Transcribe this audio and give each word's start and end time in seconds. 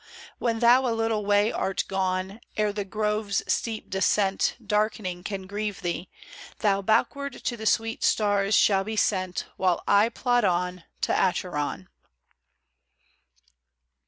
When 0.39 0.61
thou 0.61 0.87
a 0.87 0.95
little 0.95 1.23
way 1.23 1.51
art 1.51 1.83
gone, 1.87 2.41
Ere 2.57 2.73
the 2.73 2.83
grove's 2.85 3.43
steep 3.45 3.87
descent 3.91 4.55
Darkening 4.65 5.23
can 5.23 5.45
grieve 5.45 5.83
thee, 5.83 6.09
Thou 6.57 6.81
backward 6.81 7.43
to 7.43 7.55
the 7.55 7.67
sweet 7.67 8.03
stars 8.03 8.55
shalt 8.55 8.87
be 8.87 8.95
sent; 8.95 9.45
While 9.57 9.83
I 9.87 10.09
plod 10.09 10.43
on 10.43 10.85
To 11.01 11.13
Acheron. 11.13 11.87